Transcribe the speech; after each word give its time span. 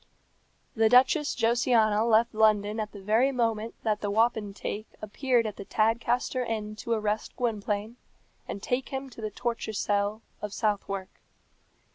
The 0.75 0.89
Duchess 0.89 1.35
Josiana 1.35 2.03
left 2.03 2.33
London 2.33 2.79
at 2.79 2.91
the 2.91 3.03
very 3.03 3.31
moment 3.31 3.75
that 3.83 4.01
the 4.01 4.09
wapentake 4.09 4.87
appeared 4.99 5.45
at 5.45 5.57
the 5.57 5.63
Tadcaster 5.65 6.43
Inn 6.43 6.75
to 6.77 6.93
arrest 6.93 7.35
Gwynplaine 7.37 7.97
and 8.47 8.63
take 8.63 8.89
him 8.89 9.11
to 9.11 9.21
the 9.21 9.29
torture 9.29 9.73
cell 9.73 10.23
of 10.41 10.53
Southwark. 10.53 11.21